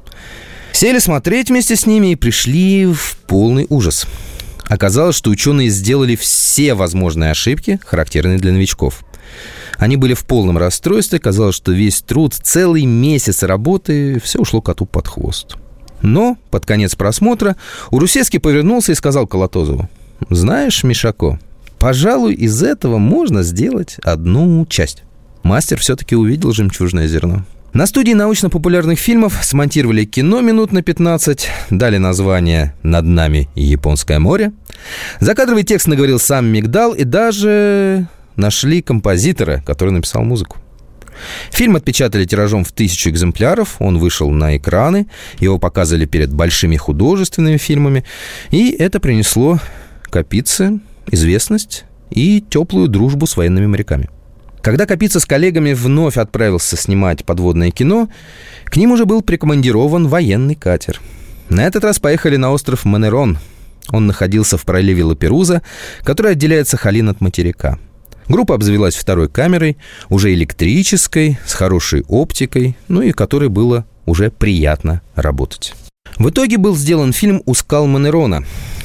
Сели 0.71 1.01
смотреть 1.01 1.51
вместе 1.51 1.75
с 1.75 1.85
ними 1.85 2.13
и 2.13 2.17
пришли 2.17 2.87
в 2.87 3.17
полный 3.27 3.67
ужас. 3.69 4.07
Оказалось, 4.67 5.17
что 5.17 5.31
ученые 5.31 5.69
сделали 5.69 6.15
все 6.15 6.75
возможные 6.75 7.33
ошибки, 7.33 7.81
характерные 7.85 8.39
для 8.39 8.53
новичков– 8.53 9.03
они 9.83 9.97
были 9.97 10.15
в 10.15 10.25
полном 10.25 10.59
расстройстве, 10.59 11.19
казалось, 11.19 11.57
что 11.57 11.73
весь 11.73 12.03
труд, 12.03 12.35
целый 12.35 12.85
месяц 12.85 13.43
работы, 13.43 14.21
все 14.23 14.39
ушло 14.39 14.63
коту 14.63 14.87
под 14.87 15.09
хвост. 15.09 15.57
Но 16.03 16.39
под 16.53 16.65
конец 16.65 16.95
просмотра 16.95 17.57
Урусецкий 17.91 18.39
повернулся 18.39 18.93
и 18.93 18.95
сказал 18.95 19.27
Колотозову, 19.27 19.91
«Знаешь, 20.31 20.85
Мишако, 20.85 21.41
пожалуй, 21.81 22.35
из 22.35 22.63
этого 22.63 22.99
можно 22.99 23.43
сделать 23.43 23.97
одну 24.05 24.65
часть». 24.67 25.03
Мастер 25.43 25.81
все-таки 25.81 26.15
увидел 26.15 26.53
жемчужное 26.53 27.09
зерно. 27.09 27.45
На 27.73 27.87
студии 27.87 28.13
научно-популярных 28.13 29.01
фильмов 29.01 29.41
смонтировали 29.43 30.05
кино 30.05 30.43
минут 30.43 30.71
на 30.71 30.83
15, 30.83 31.49
дали 31.71 31.97
название 31.97 32.77
«Над 32.85 33.05
нами 33.05 33.49
Японское 33.57 34.21
море». 34.21 34.53
Закадровый 35.19 35.65
текст 35.65 35.89
наговорил 35.89 36.21
сам 36.21 36.47
Мигдал 36.47 36.93
и 36.93 37.03
даже 37.03 38.07
нашли 38.37 38.83
композитора, 38.83 39.63
который 39.67 39.91
написал 39.91 40.23
музыку. 40.23 40.59
Фильм 41.51 41.77
отпечатали 41.77 42.25
тиражом 42.25 42.65
в 42.65 42.73
тысячу 42.73 43.11
экземпляров, 43.11 43.77
он 43.79 43.99
вышел 43.99 44.31
на 44.31 44.57
экраны, 44.57 45.09
его 45.39 45.59
показывали 45.59 46.07
перед 46.07 46.33
большими 46.33 46.77
художественными 46.77 47.57
фильмами, 47.57 48.05
и 48.51 48.71
это 48.71 49.01
принесло 49.01 49.59
Капице 50.11 50.81
известность 51.11 51.85
и 52.11 52.43
теплую 52.49 52.89
дружбу 52.89 53.27
с 53.27 53.37
военными 53.37 53.67
моряками. 53.67 54.09
Когда 54.61 54.87
Капица 54.87 55.19
с 55.19 55.27
коллегами 55.27 55.73
вновь 55.73 56.17
отправился 56.17 56.77
снимать 56.77 57.25
подводное 57.25 57.71
кино, 57.71 58.09
к 58.65 58.77
ним 58.77 58.93
уже 58.93 59.07
был 59.07 59.23
прикомандирован 59.23 60.07
военный 60.07 60.55
катер. 60.55 61.01
На 61.49 61.65
этот 61.65 61.85
раз 61.85 61.99
поехали 61.99 62.37
на 62.37 62.53
остров 62.53 62.85
Манерон. 62.85 63.39
Он 63.89 64.07
находился 64.07 64.57
в 64.57 64.65
проливе 64.65 65.03
Лаперуза, 65.03 65.63
который 66.05 66.33
отделяет 66.33 66.69
Сахалин 66.69 67.09
от 67.09 67.21
материка– 67.21 67.79
Группа 68.29 68.55
обзавелась 68.55 68.95
второй 68.95 69.29
камерой, 69.29 69.77
уже 70.09 70.33
электрической, 70.33 71.39
с 71.47 71.55
хорошей 71.55 72.03
оптикой, 72.09 72.77
ну 72.89 73.03
и 73.03 73.13
которой 73.13 73.49
было 73.49 73.85
уже 74.07 74.31
приятно 74.31 75.03
работать. 75.15 75.75
В 76.19 76.29
итоге 76.29 76.59
был 76.59 76.77
сделан 76.77 77.13
фильм 77.13 77.43
«У 77.47 77.55
скал 77.55 77.87
Манерона». 77.87 78.45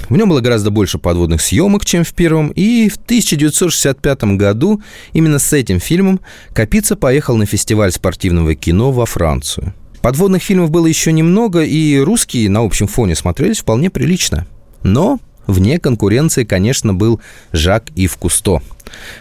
В 0.09 0.15
нем 0.15 0.29
было 0.29 0.39
гораздо 0.39 0.71
больше 0.71 0.99
подводных 0.99 1.41
съемок, 1.41 1.83
чем 1.83 2.05
в 2.05 2.13
первом, 2.13 2.49
и 2.49 2.87
в 2.87 2.95
1965 2.95 4.23
году 4.35 4.81
именно 5.11 5.37
с 5.37 5.51
этим 5.51 5.81
фильмом 5.81 6.21
Капица 6.53 6.95
поехал 6.95 7.35
на 7.35 7.45
фестиваль 7.45 7.91
спортивного 7.91 8.55
кино 8.55 8.91
во 8.93 9.05
Францию. 9.05 9.73
Подводных 10.01 10.41
фильмов 10.41 10.71
было 10.71 10.87
еще 10.87 11.11
немного, 11.11 11.63
и 11.63 11.97
русские 11.97 12.49
на 12.49 12.61
общем 12.63 12.87
фоне 12.87 13.15
смотрелись 13.15 13.59
вполне 13.59 13.89
прилично. 13.89 14.47
Но 14.83 15.19
Вне 15.47 15.79
конкуренции, 15.79 16.43
конечно, 16.43 16.93
был 16.93 17.21
Жак 17.53 17.85
Ив 17.95 18.17
Кусто, 18.17 18.61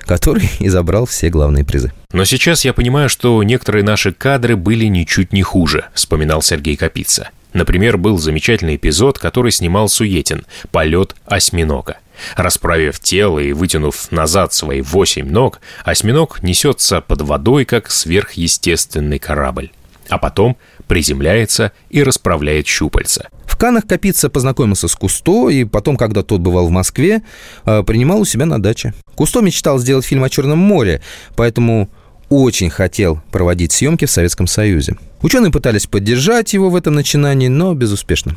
который 0.04 0.49
и 0.58 0.68
забрал 0.68 1.06
все 1.06 1.28
главные 1.28 1.64
призы. 1.64 1.92
Но 2.12 2.25
сейчас 2.25 2.64
я 2.64 2.73
понимаю, 2.73 3.08
что 3.08 3.42
некоторые 3.42 3.85
наши 3.85 4.12
кадры 4.12 4.56
были 4.56 4.87
ничуть 4.87 5.32
не 5.32 5.42
хуже, 5.42 5.87
вспоминал 5.94 6.42
Сергей 6.42 6.76
Капица. 6.76 7.30
Например, 7.52 7.96
был 7.96 8.18
замечательный 8.18 8.76
эпизод, 8.76 9.18
который 9.18 9.50
снимал 9.50 9.88
Суетин 9.88 10.44
«Полет 10.73 11.16
осьминога». 11.25 11.96
Расправив 12.37 13.00
тело 13.00 13.38
и 13.38 13.52
вытянув 13.52 14.11
назад 14.11 14.52
свои 14.52 14.80
восемь 14.80 15.30
ног, 15.30 15.61
осьминог 15.85 16.42
несется 16.42 17.00
под 17.00 17.23
водой, 17.23 17.64
как 17.64 17.90
сверхъестественный 17.90 19.18
корабль. 19.18 19.70
А 20.08 20.18
потом 20.18 20.56
приземляется 20.87 21.73
и 21.90 22.02
расправляет 22.02 22.66
щупальца. 22.66 23.28
В 23.56 23.58
Канах 23.58 23.86
Капица 23.86 24.28
познакомился 24.28 24.86
с 24.86 24.94
Кусто, 24.94 25.48
и 25.48 25.64
потом, 25.64 25.96
когда 25.96 26.22
тот 26.22 26.42
бывал 26.42 26.66
в 26.66 26.70
Москве, 26.70 27.22
э, 27.64 27.82
принимал 27.84 28.20
у 28.20 28.26
себя 28.26 28.44
на 28.44 28.60
даче. 28.60 28.92
Кусто 29.14 29.40
мечтал 29.40 29.78
сделать 29.78 30.04
фильм 30.04 30.25
о 30.25 30.28
Черном 30.28 30.58
море, 30.58 31.00
поэтому 31.36 31.88
очень 32.28 32.68
хотел 32.68 33.22
проводить 33.30 33.72
съемки 33.72 34.04
в 34.04 34.10
Советском 34.10 34.46
Союзе. 34.46 34.96
Ученые 35.22 35.50
пытались 35.50 35.86
поддержать 35.86 36.52
его 36.52 36.68
в 36.68 36.76
этом 36.76 36.92
начинании, 36.96 37.48
но 37.48 37.72
безуспешно. 37.72 38.36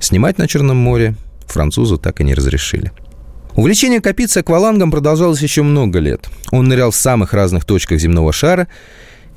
Снимать 0.00 0.36
на 0.36 0.48
Черном 0.48 0.78
море 0.78 1.14
французу 1.46 1.96
так 1.96 2.20
и 2.20 2.24
не 2.24 2.34
разрешили. 2.34 2.90
Увлечение 3.54 4.00
Капицы 4.00 4.38
аквалангом 4.38 4.90
продолжалось 4.90 5.42
еще 5.42 5.62
много 5.62 6.00
лет. 6.00 6.28
Он 6.50 6.66
нырял 6.66 6.90
в 6.90 6.96
самых 6.96 7.34
разных 7.34 7.64
точках 7.64 8.00
земного 8.00 8.32
шара 8.32 8.66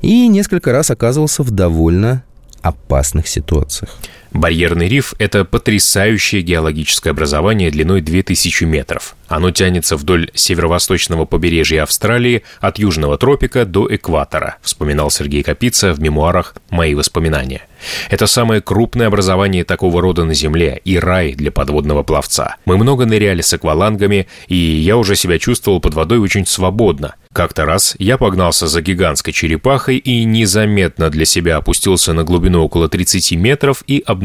и 0.02 0.26
несколько 0.26 0.72
раз 0.72 0.90
оказывался 0.90 1.44
в 1.44 1.52
довольно 1.52 2.24
опасных 2.62 3.28
ситуациях. 3.28 3.96
Барьерный 4.34 4.88
риф– 4.88 5.14
это 5.20 5.44
потрясающее 5.44 6.42
геологическое 6.42 7.12
образование 7.12 7.70
длиной 7.70 8.00
2000 8.00 8.64
метров. 8.64 9.14
Оно 9.28 9.52
тянется 9.52 9.96
вдоль 9.96 10.28
северо-восточного 10.34 11.24
побережья 11.24 11.84
Австралии 11.84 12.42
от 12.60 12.80
южного 12.80 13.16
тропика 13.16 13.64
до 13.64 13.86
экватора, 13.94 14.56
вспоминал 14.60 15.12
Сергей 15.12 15.44
Капица 15.44 15.92
в 15.92 16.00
мемуарах 16.00 16.56
«Мои 16.68 16.94
воспоминания». 16.94 17.62
Это 18.10 18.26
самое 18.26 18.60
крупное 18.60 19.06
образование 19.06 19.64
такого 19.64 20.00
рода 20.00 20.24
на 20.24 20.34
Земле 20.34 20.80
и 20.84 20.98
рай 20.98 21.34
для 21.34 21.52
подводного 21.52 22.02
пловца. 22.02 22.56
Мы 22.64 22.76
много 22.76 23.06
ныряли 23.06 23.42
с 23.42 23.52
аквалангами, 23.52 24.26
и 24.48 24.56
я 24.56 24.96
уже 24.96 25.16
себя 25.16 25.38
чувствовал 25.38 25.80
под 25.80 25.94
водой 25.94 26.18
очень 26.18 26.46
свободно. 26.46 27.14
Как-то 27.32 27.64
раз 27.64 27.96
я 27.98 28.16
погнался 28.16 28.68
за 28.68 28.80
гигантской 28.80 29.32
черепахой 29.32 29.96
и 29.96 30.24
незаметно 30.24 31.10
для 31.10 31.24
себя 31.24 31.56
опустился 31.56 32.12
на 32.12 32.22
глубину 32.22 32.62
около 32.62 32.88
30 32.88 33.32
метров 33.32 33.82
и 33.88 34.02
обнаружил, 34.06 34.23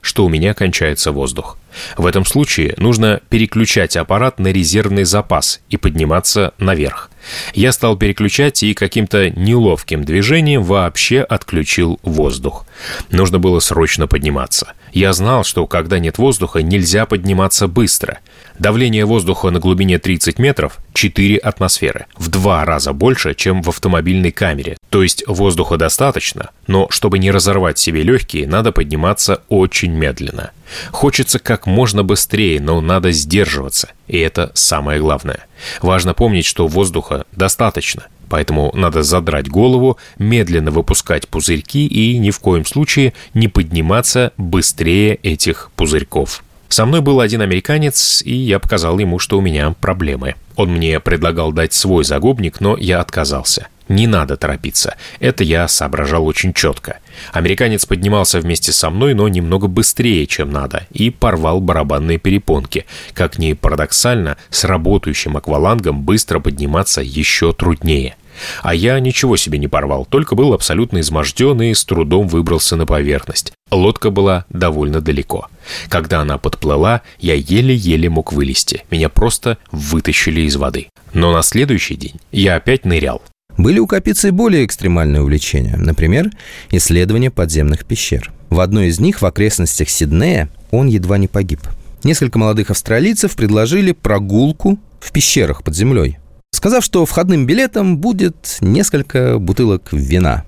что 0.00 0.24
у 0.24 0.28
меня 0.28 0.54
кончается 0.54 1.12
воздух. 1.12 1.58
В 1.96 2.06
этом 2.06 2.24
случае 2.24 2.74
нужно 2.78 3.20
переключать 3.28 3.96
аппарат 3.96 4.38
на 4.38 4.48
резервный 4.48 5.04
запас 5.04 5.60
и 5.68 5.76
подниматься 5.76 6.54
наверх. 6.58 7.10
Я 7.54 7.72
стал 7.72 7.96
переключать 7.96 8.62
и 8.62 8.74
каким-то 8.74 9.30
неловким 9.30 10.04
движением 10.04 10.62
вообще 10.62 11.20
отключил 11.20 11.98
воздух. 12.02 12.66
Нужно 13.10 13.38
было 13.38 13.60
срочно 13.60 14.06
подниматься. 14.06 14.72
Я 14.92 15.12
знал, 15.12 15.44
что 15.44 15.66
когда 15.66 15.98
нет 15.98 16.18
воздуха, 16.18 16.62
нельзя 16.62 17.04
подниматься 17.06 17.68
быстро. 17.68 18.18
Давление 18.58 19.04
воздуха 19.04 19.50
на 19.50 19.60
глубине 19.60 19.98
30 19.98 20.38
метров– 20.38 20.78
4 20.94 21.36
атмосферы. 21.36 22.06
В 22.16 22.28
два 22.28 22.64
раза 22.64 22.94
больше, 22.94 23.34
чем 23.34 23.62
в 23.62 23.68
автомобильной 23.68 24.32
камере. 24.32 24.78
То 24.88 25.02
есть 25.02 25.24
воздуха 25.26 25.76
достаточно, 25.76 26.50
но 26.66 26.86
чтобы 26.88 27.18
не 27.18 27.30
разорвать 27.30 27.78
себе 27.78 28.02
легкие, 28.02 28.46
надо 28.46 28.72
подниматься 28.72 29.42
очень 29.50 29.92
медленно. 29.92 30.52
Хочется 30.90 31.38
как 31.38 31.66
можно 31.66 32.02
быстрее, 32.02 32.58
но 32.60 32.80
надо 32.80 33.12
сдерживаться. 33.12 33.90
И 34.08 34.18
это 34.18 34.52
самое 34.54 35.00
главное. 35.00 35.46
Важно 35.82 36.14
помнить, 36.14 36.46
что 36.46 36.66
воздуха 36.66 37.26
достаточно. 37.32 38.04
Поэтому 38.28 38.72
надо 38.74 39.02
задрать 39.02 39.48
голову, 39.48 39.98
медленно 40.18 40.70
выпускать 40.70 41.28
пузырьки 41.28 41.86
и 41.86 42.18
ни 42.18 42.30
в 42.30 42.40
коем 42.40 42.64
случае 42.64 43.12
не 43.34 43.48
подниматься 43.48 44.32
быстрее 44.36 45.16
этих 45.16 45.70
пузырьков. 45.76 46.42
Со 46.68 46.84
мной 46.84 47.00
был 47.00 47.20
один 47.20 47.42
американец, 47.42 48.22
и 48.24 48.34
я 48.34 48.58
показал 48.58 48.98
ему, 48.98 49.18
что 49.18 49.38
у 49.38 49.40
меня 49.40 49.74
проблемы. 49.80 50.34
Он 50.56 50.70
мне 50.70 51.00
предлагал 51.00 51.52
дать 51.52 51.72
свой 51.72 52.04
загубник, 52.04 52.60
но 52.60 52.76
я 52.76 53.00
отказался. 53.00 53.68
Не 53.88 54.08
надо 54.08 54.36
торопиться. 54.36 54.96
Это 55.20 55.44
я 55.44 55.68
соображал 55.68 56.26
очень 56.26 56.52
четко. 56.52 56.98
Американец 57.32 57.86
поднимался 57.86 58.40
вместе 58.40 58.72
со 58.72 58.90
мной, 58.90 59.14
но 59.14 59.28
немного 59.28 59.68
быстрее, 59.68 60.26
чем 60.26 60.50
надо, 60.50 60.86
и 60.90 61.10
порвал 61.10 61.60
барабанные 61.60 62.18
перепонки. 62.18 62.84
Как 63.12 63.38
ни 63.38 63.52
парадоксально, 63.52 64.38
с 64.50 64.64
работающим 64.64 65.36
аквалангом 65.36 66.02
быстро 66.02 66.40
подниматься 66.40 67.00
еще 67.00 67.52
труднее. 67.52 68.16
А 68.62 68.74
я 68.74 68.98
ничего 69.00 69.36
себе 69.36 69.58
не 69.58 69.68
порвал, 69.68 70.06
только 70.06 70.34
был 70.34 70.52
абсолютно 70.52 71.00
изможден 71.00 71.60
и 71.62 71.74
с 71.74 71.84
трудом 71.84 72.28
выбрался 72.28 72.76
на 72.76 72.86
поверхность. 72.86 73.52
Лодка 73.70 74.10
была 74.10 74.44
довольно 74.50 75.00
далеко. 75.00 75.48
Когда 75.88 76.20
она 76.20 76.38
подплыла, 76.38 77.02
я 77.18 77.34
еле-еле 77.34 78.08
мог 78.08 78.32
вылезти. 78.32 78.84
Меня 78.90 79.08
просто 79.08 79.58
вытащили 79.72 80.42
из 80.42 80.56
воды. 80.56 80.88
Но 81.12 81.32
на 81.32 81.42
следующий 81.42 81.96
день 81.96 82.14
я 82.30 82.56
опять 82.56 82.84
нырял. 82.84 83.22
Были 83.56 83.78
у 83.78 83.86
Капицы 83.86 84.32
более 84.32 84.64
экстремальные 84.64 85.22
увлечения. 85.22 85.76
Например, 85.76 86.30
исследование 86.70 87.30
подземных 87.30 87.86
пещер. 87.86 88.30
В 88.50 88.60
одной 88.60 88.88
из 88.88 89.00
них 89.00 89.22
в 89.22 89.26
окрестностях 89.26 89.88
Сиднея 89.88 90.48
он 90.70 90.86
едва 90.86 91.18
не 91.18 91.26
погиб. 91.26 91.60
Несколько 92.04 92.38
молодых 92.38 92.70
австралийцев 92.70 93.34
предложили 93.34 93.92
прогулку 93.92 94.78
в 95.00 95.10
пещерах 95.10 95.62
под 95.62 95.74
землей 95.74 96.18
сказав, 96.56 96.82
что 96.82 97.04
входным 97.04 97.46
билетом 97.46 97.98
будет 97.98 98.56
несколько 98.60 99.38
бутылок 99.38 99.92
вина. 99.92 100.44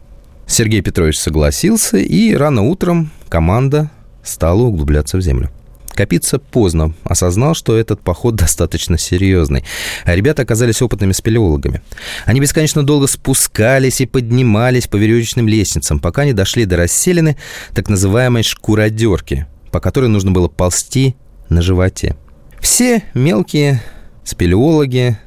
Сергей 0.46 0.80
Петрович 0.80 1.18
согласился, 1.18 1.98
и 1.98 2.34
рано 2.34 2.62
утром 2.62 3.10
команда 3.28 3.90
стала 4.24 4.62
углубляться 4.62 5.18
в 5.18 5.20
землю. 5.20 5.50
Капица 5.90 6.38
поздно 6.38 6.94
осознал, 7.04 7.54
что 7.54 7.76
этот 7.76 8.00
поход 8.00 8.36
достаточно 8.36 8.96
серьезный, 8.96 9.64
а 10.04 10.14
ребята 10.14 10.42
оказались 10.42 10.80
опытными 10.80 11.12
спелеологами. 11.12 11.82
Они 12.24 12.40
бесконечно 12.40 12.86
долго 12.86 13.06
спускались 13.06 14.00
и 14.00 14.06
поднимались 14.06 14.86
по 14.86 14.96
веревочным 14.96 15.46
лестницам, 15.46 16.00
пока 16.00 16.24
не 16.24 16.32
дошли 16.32 16.64
до 16.64 16.76
расселены 16.76 17.36
так 17.74 17.88
называемой 17.88 18.44
шкуродерки, 18.44 19.46
по 19.72 19.80
которой 19.80 20.06
нужно 20.06 20.30
было 20.30 20.48
ползти 20.48 21.16
на 21.48 21.60
животе. 21.60 22.16
Все 22.60 23.02
мелкие 23.12 23.82
спелеологи 24.24 25.18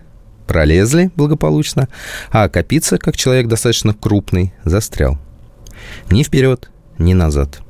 Пролезли 0.47 1.11
благополучно, 1.15 1.87
а 2.31 2.49
Капица, 2.49 2.97
как 2.97 3.15
человек 3.15 3.47
достаточно 3.47 3.93
крупный, 3.93 4.53
застрял. 4.63 5.17
Ни 6.09 6.23
вперед, 6.23 6.69
ни 6.97 7.13
назад. 7.13 7.61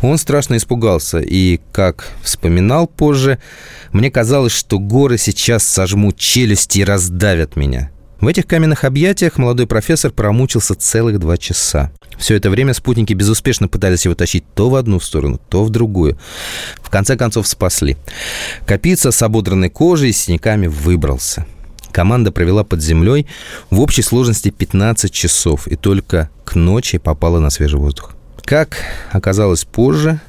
Он 0.00 0.16
страшно 0.16 0.56
испугался, 0.56 1.18
и, 1.18 1.60
как 1.72 2.12
вспоминал 2.22 2.86
позже, 2.86 3.38
мне 3.92 4.10
казалось, 4.10 4.52
что 4.52 4.78
горы 4.78 5.18
сейчас 5.18 5.64
сожмут 5.64 6.16
челюсти 6.16 6.80
и 6.80 6.84
раздавят 6.84 7.56
меня. 7.56 7.90
В 8.20 8.26
этих 8.26 8.46
каменных 8.46 8.84
объятиях 8.84 9.38
молодой 9.38 9.66
профессор 9.66 10.10
промучился 10.10 10.74
целых 10.74 11.18
два 11.20 11.36
часа. 11.36 11.92
Все 12.16 12.34
это 12.34 12.50
время 12.50 12.74
спутники 12.74 13.12
безуспешно 13.12 13.68
пытались 13.68 14.04
его 14.04 14.14
тащить 14.16 14.44
то 14.54 14.70
в 14.70 14.74
одну 14.74 14.98
сторону, 14.98 15.40
то 15.48 15.64
в 15.64 15.70
другую. 15.70 16.18
В 16.82 16.90
конце 16.90 17.16
концов 17.16 17.46
спасли. 17.46 17.96
Капица 18.66 19.12
с 19.12 19.22
ободранной 19.22 19.70
кожей 19.70 20.10
и 20.10 20.12
синяками 20.12 20.66
выбрался– 20.66 21.46
Команда 21.92 22.32
провела 22.32 22.64
под 22.64 22.82
землей 22.82 23.26
в 23.70 23.80
общей 23.80 24.02
сложности 24.02 24.50
15 24.50 25.12
часов 25.12 25.66
и 25.66 25.76
только 25.76 26.30
к 26.44 26.54
ночи 26.54 26.98
попала 26.98 27.38
на 27.38 27.50
свежий 27.50 27.78
воздух. 27.78 28.12
Как 28.44 28.78
оказалось 29.12 29.64
позже, 29.64 30.20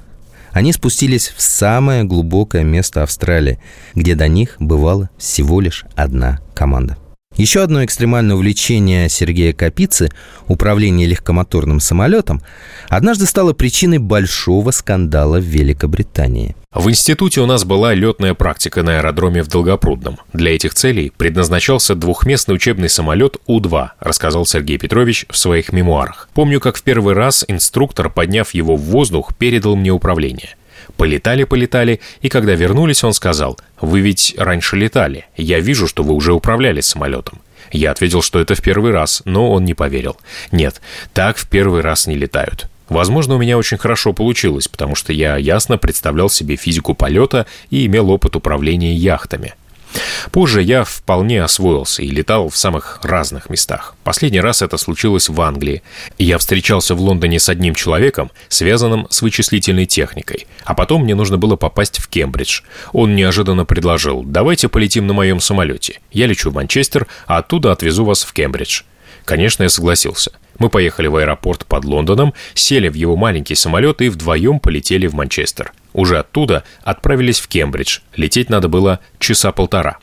они 0.52 0.74
спустились 0.74 1.34
в 1.36 1.41
самое 1.41 2.04
глубокое 2.04 2.63
место 2.63 3.04
Австралии, 3.04 3.60
где 3.95 4.15
до 4.15 4.28
них 4.28 4.56
бывала 4.60 5.10
всего 5.17 5.62
лишь 5.62 5.86
одна 5.95 6.39
команда– 6.54 6.98
еще 7.39 7.63
одно 7.63 7.86
экстремальное 7.86 8.36
увлечение 8.36 9.08
Сергея 9.10 9.54
Капицы– 9.54 10.10
управление 10.47 11.08
легкомоторным 11.08 11.80
самолетом– 11.80 12.41
однажды 12.89 13.25
стало 13.25 13.54
причиной 13.54 13.99
большого 13.99 14.71
скандала 14.71 15.39
в 15.39 15.43
Великобритании. 15.43 16.56
В 16.71 16.88
институте 16.89 17.41
у 17.41 17.47
нас 17.47 17.63
была 17.63 17.95
летная 17.95 18.34
практика 18.34 18.84
на 18.84 18.97
аэродроме 18.97 19.41
в 19.41 19.47
Долгопрудном. 19.47 20.19
Для 20.34 20.54
этих 20.54 20.75
целей 20.75 21.12
предназначался 21.15 21.95
двухместный 21.95 22.56
учебный 22.56 22.89
самолет 22.89 23.38
У-2, 23.47 23.89
рассказал 23.99 24.45
Сергей 24.45 24.78
Петрович 24.78 25.25
в 25.30 25.38
своих 25.38 25.71
мемуарах. 25.71 26.30
Помню, 26.34 26.60
как 26.60 26.75
в 26.75 26.84
первый 26.84 27.15
раз 27.15 27.43
инструктор, 27.47 28.10
подняв 28.10 28.54
его 28.54 28.75
в 28.75 28.82
воздух, 28.82 29.36
передал 29.36 29.75
мне 29.75 29.91
управление. 29.91 30.56
Полетали-полетали, 31.00 32.02
и 32.20 32.28
когда 32.28 32.56
вернулись, 32.56 33.06
он 33.06 33.14
сказал, 33.14 33.58
«Вы 33.80 34.02
ведь 34.02 34.36
раньше 34.38 34.76
летали. 34.76 35.28
Я 35.38 35.62
вижу, 35.62 35.88
что 35.88 36.04
вы 36.04 36.14
уже 36.14 36.34
управляли 36.34 36.82
самолетом». 36.82 37.40
Я 37.72 37.92
ответил, 37.92 38.22
что 38.22 38.38
это 38.38 38.54
в 38.54 38.62
первый 38.62 38.92
раз, 38.92 39.22
но 39.24 39.50
он 39.50 39.64
не 39.64 39.74
поверил. 39.74 40.18
Нет, 40.52 40.82
так 41.14 41.38
в 41.38 41.48
первый 41.48 41.80
раз 41.80 42.06
не 42.06 42.16
летают. 42.16 42.68
Возможно, 42.90 43.36
у 43.36 43.38
меня 43.38 43.58
очень 43.58 43.78
хорошо 43.78 44.12
получилось, 44.12 44.68
потому 44.68 44.96
что 44.96 45.14
я 45.14 45.38
ясно 45.38 45.78
представлял 45.78 46.30
себе 46.30 46.58
физику 46.58 46.94
полета 46.96 47.46
и 47.70 47.86
имел 47.86 48.10
опыт 48.10 48.36
управления 48.36 48.94
яхтами. 48.94 49.54
Позже 50.32 50.62
я 50.62 50.84
вполне 50.84 51.43
освоился 51.43 52.02
и 52.02 52.10
летал 52.10 52.49
в 52.49 52.58
самых 52.58 52.99
разных 53.02 53.49
местах. 53.49 53.95
Последний 54.04 54.41
раз 54.41 54.62
это 54.62 54.78
случилось 54.78 55.30
в 55.30 55.41
Англии. 55.41 55.82
Я 56.17 56.38
встречался 56.38 56.95
в 56.95 57.02
Лондоне 57.02 57.39
с 57.39 57.49
одним 57.49 57.75
человеком, 57.75 58.32
связанным 58.47 59.08
с 59.10 59.21
вычислительной 59.21 59.86
техникой. 59.86 60.47
А 60.63 60.73
потом 60.73 61.04
мне 61.04 61.15
нужно 61.15 61.38
было 61.38 61.56
попасть 61.56 61.99
в 61.99 62.08
Кембридж. 62.08 62.62
Он 62.93 63.15
неожиданно 63.15 63.65
предложил, 63.65 64.23
давайте 64.23 64.69
полетим 64.69 65.08
на 65.08 65.13
моем 65.13 65.39
самолете. 65.39 65.99
Я 66.12 66.28
лечу 66.28 66.52
в 66.52 66.54
Манчестер, 66.54 67.08
а 67.25 67.38
оттуда 67.38 67.71
отвезу 67.71 68.06
вас 68.06 68.23
в 68.23 68.34
Кембридж. 68.34 68.84
Конечно, 69.25 69.63
я 69.63 69.69
согласился. 69.69 70.32
Мы 70.60 70.69
поехали 70.69 71.08
в 71.08 71.15
аэропорт 71.15 71.65
под 71.65 71.86
Лондоном, 71.86 72.34
сели 72.54 72.89
в 72.89 72.93
его 72.93 73.15
маленький 73.15 73.56
самолет 73.56 74.02
и 74.02 74.10
вдвоем 74.10 74.60
полетели 74.60 75.08
в 75.08 75.13
Манчестер. 75.13 75.72
Уже 75.93 76.19
оттуда 76.19 76.63
отправились 76.84 77.39
в 77.39 77.48
Кембридж. 77.48 78.00
Лететь 78.15 78.50
надо 78.50 78.67
было 78.67 79.00
часа 79.17 79.52
полтора. 79.52 79.98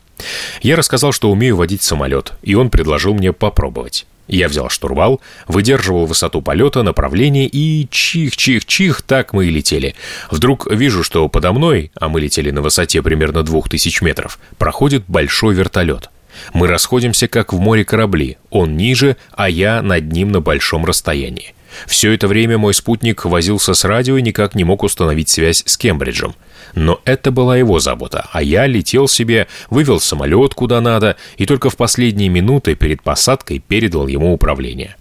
Я 0.61 0.75
рассказал, 0.75 1.11
что 1.11 1.31
умею 1.31 1.55
водить 1.55 1.83
самолет, 1.83 2.33
и 2.41 2.55
он 2.55 2.69
предложил 2.71 3.13
мне 3.13 3.33
попробовать. 3.33 4.07
Я 4.27 4.49
взял 4.49 4.69
штурвал, 4.69 5.21
выдерживал 5.47 6.05
высоту 6.05 6.41
полета, 6.41 6.83
направление 6.83 7.47
и 7.47 7.87
чих-чих-чих, 7.89 9.01
так 9.01 9.31
мы 9.31 9.45
и 9.45 9.49
летели. 9.49 9.95
Вдруг 10.29 10.69
вижу, 10.69 11.03
что 11.03 11.29
подо 11.29 11.53
мной, 11.53 11.91
а 11.95 12.09
мы 12.09 12.19
летели 12.19 12.51
на 12.51 12.61
высоте 12.61 13.01
примерно 13.01 13.43
двух 13.43 13.69
тысяч 13.69 14.01
метров, 14.01 14.37
проходит 14.57 15.05
большой 15.07 15.55
вертолет. 15.55 16.09
Мы 16.53 16.67
расходимся, 16.67 17.27
как 17.27 17.53
в 17.53 17.59
море 17.59 17.85
корабли. 17.85 18.37
Он 18.49 18.77
ниже, 18.77 19.17
а 19.31 19.49
я 19.49 19.81
над 19.81 20.11
ним 20.11 20.31
на 20.31 20.41
большом 20.41 20.85
расстоянии. 20.85 21.53
Все 21.85 22.13
это 22.13 22.27
время 22.27 22.57
мой 22.57 22.73
спутник 22.73 23.25
возился 23.25 23.73
с 23.73 23.83
радио 23.83 24.17
и 24.17 24.21
никак 24.21 24.55
не 24.55 24.63
мог 24.63 24.83
установить 24.83 25.29
связь 25.29 25.63
с 25.65 25.77
Кембриджем. 25.77 26.35
Но 26.73 27.01
это 27.05 27.31
была 27.31 27.57
его 27.57 27.79
забота, 27.79 28.27
а 28.31 28.41
я 28.41 28.65
летел 28.67 29.07
себе, 29.07 29.47
вывел 29.69 29.99
самолет 29.99 30.53
куда 30.53 30.81
надо 30.81 31.17
и 31.37 31.45
только 31.45 31.69
в 31.69 31.77
последние 31.77 32.29
минуты 32.29 32.75
перед 32.75 33.01
посадкой 33.01 33.59
передал 33.59 34.07
ему 34.07 34.33
управление. 34.33 34.95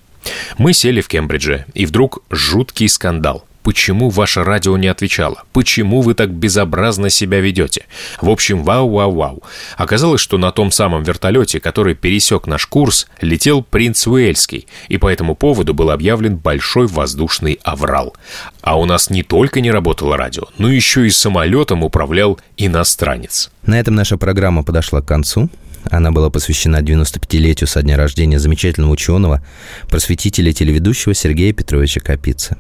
Мы 0.58 0.72
сели 0.72 1.00
в 1.00 1.08
Кембридже, 1.08 1.66
и 1.74 1.86
вдруг 1.86 2.22
жуткий 2.30 2.88
скандал 2.88 3.44
почему 3.66 4.10
ваше 4.10 4.44
радио 4.44 4.76
не 4.76 4.86
отвечало, 4.86 5.42
почему 5.52 6.00
вы 6.00 6.14
так 6.14 6.30
безобразно 6.30 7.10
себя 7.10 7.40
ведете. 7.40 7.86
В 8.20 8.30
общем, 8.30 8.62
вау-вау-вау. 8.62 9.42
Оказалось, 9.76 10.20
что 10.20 10.38
на 10.38 10.52
том 10.52 10.70
самом 10.70 11.02
вертолете, 11.02 11.58
который 11.58 11.96
пересек 11.96 12.46
наш 12.46 12.66
курс, 12.66 13.08
летел 13.20 13.64
принц 13.64 14.06
Уэльский, 14.06 14.68
и 14.86 14.98
по 14.98 15.08
этому 15.08 15.34
поводу 15.34 15.74
был 15.74 15.90
объявлен 15.90 16.36
большой 16.36 16.86
воздушный 16.86 17.58
аврал. 17.64 18.14
А 18.60 18.78
у 18.78 18.84
нас 18.84 19.10
не 19.10 19.24
только 19.24 19.60
не 19.60 19.72
работало 19.72 20.16
радио, 20.16 20.44
но 20.58 20.70
еще 20.70 21.04
и 21.04 21.10
самолетом 21.10 21.82
управлял 21.82 22.38
иностранец. 22.56 23.50
На 23.64 23.80
этом 23.80 23.96
наша 23.96 24.16
программа 24.16 24.62
подошла 24.62 25.00
к 25.00 25.06
концу. 25.06 25.50
Она 25.90 26.12
была 26.12 26.30
посвящена 26.30 26.82
95-летию 26.82 27.66
со 27.66 27.82
дня 27.82 27.96
рождения 27.96 28.38
замечательного 28.38 28.92
ученого, 28.92 29.44
просветителя 29.88 30.52
телеведущего 30.52 31.14
Сергея 31.14 31.52
Петровича 31.52 32.00
Капицы. 32.00 32.56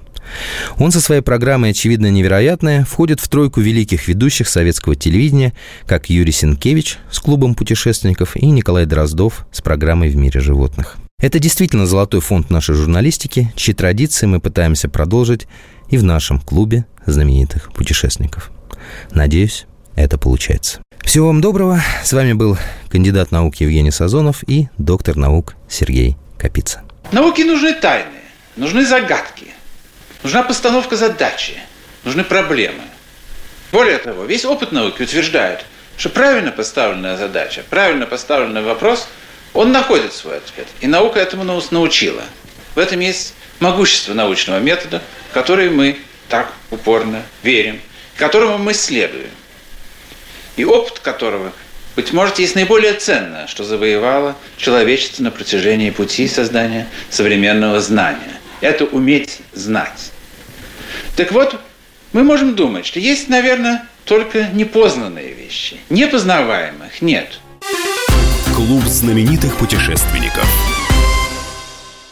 Он 0.78 0.92
со 0.92 1.00
своей 1.00 1.22
программой 1.22 1.70
«Очевидно 1.70 2.10
невероятное» 2.10 2.84
входит 2.84 3.20
в 3.20 3.28
тройку 3.28 3.60
великих 3.60 4.08
ведущих 4.08 4.48
советского 4.48 4.94
телевидения, 4.94 5.52
как 5.86 6.10
Юрий 6.10 6.32
Сенкевич 6.32 6.98
с 7.10 7.18
клубом 7.18 7.54
путешественников 7.54 8.36
и 8.36 8.46
Николай 8.46 8.86
Дроздов 8.86 9.46
с 9.52 9.60
программой 9.60 10.10
«В 10.10 10.16
мире 10.16 10.40
животных». 10.40 10.96
Это 11.18 11.38
действительно 11.38 11.86
золотой 11.86 12.20
фонд 12.20 12.50
нашей 12.50 12.74
журналистики, 12.74 13.52
чьи 13.56 13.72
традиции 13.72 14.26
мы 14.26 14.38
пытаемся 14.38 14.88
продолжить 14.88 15.46
и 15.88 15.96
в 15.96 16.04
нашем 16.04 16.40
клубе 16.40 16.84
знаменитых 17.06 17.72
путешественников. 17.72 18.50
Надеюсь, 19.12 19.66
это 19.94 20.18
получается. 20.18 20.80
Всего 21.02 21.28
вам 21.28 21.40
доброго. 21.40 21.80
С 22.04 22.12
вами 22.12 22.34
был 22.34 22.58
кандидат 22.90 23.30
наук 23.30 23.56
Евгений 23.56 23.90
Сазонов 23.90 24.44
и 24.46 24.68
доктор 24.76 25.16
наук 25.16 25.54
Сергей 25.68 26.16
Капица. 26.36 26.82
Науке 27.12 27.44
нужны 27.44 27.72
тайны, 27.74 28.10
нужны 28.56 28.84
загадки. 28.84 29.45
Нужна 30.22 30.42
постановка 30.42 30.96
задачи, 30.96 31.54
нужны 32.04 32.24
проблемы. 32.24 32.82
Более 33.72 33.98
того, 33.98 34.24
весь 34.24 34.44
опыт 34.44 34.72
науки 34.72 35.02
утверждает, 35.02 35.64
что 35.96 36.08
правильно 36.08 36.52
поставленная 36.52 37.16
задача, 37.16 37.64
правильно 37.68 38.06
поставленный 38.06 38.62
вопрос, 38.62 39.08
он 39.52 39.72
находит 39.72 40.12
свой 40.12 40.38
ответ. 40.38 40.66
И 40.80 40.86
наука 40.86 41.18
этому 41.18 41.44
нас 41.44 41.70
научила. 41.70 42.22
В 42.74 42.78
этом 42.78 43.00
есть 43.00 43.34
могущество 43.60 44.14
научного 44.14 44.58
метода, 44.58 45.02
в 45.30 45.34
который 45.34 45.70
мы 45.70 45.98
так 46.28 46.52
упорно 46.70 47.22
верим, 47.42 47.80
которому 48.16 48.58
мы 48.58 48.74
следуем. 48.74 49.30
И 50.56 50.64
опыт 50.64 50.98
которого, 50.98 51.52
быть 51.94 52.12
может, 52.12 52.38
есть 52.38 52.54
наиболее 52.54 52.94
ценное, 52.94 53.46
что 53.46 53.64
завоевало 53.64 54.36
человечество 54.56 55.22
на 55.22 55.30
протяжении 55.30 55.90
пути 55.90 56.28
создания 56.28 56.88
современного 57.10 57.80
знания. 57.80 58.40
Это 58.60 58.84
уметь 58.84 59.40
знать. 59.52 60.12
Так 61.16 61.32
вот, 61.32 61.60
мы 62.12 62.22
можем 62.22 62.54
думать, 62.54 62.86
что 62.86 63.00
есть, 63.00 63.28
наверное, 63.28 63.86
только 64.04 64.48
непознанные 64.52 65.32
вещи. 65.32 65.78
Непознаваемых 65.90 67.02
нет. 67.02 67.40
Клуб 68.54 68.84
знаменитых 68.84 69.56
путешественников. 69.56 70.46